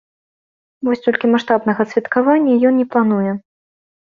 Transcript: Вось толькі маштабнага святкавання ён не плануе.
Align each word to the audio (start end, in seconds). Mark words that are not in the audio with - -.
Вось 0.87 1.03
толькі 1.07 1.29
маштабнага 1.35 1.81
святкавання 1.91 2.59
ён 2.71 2.81
не 2.81 2.87
плануе. 2.97 3.31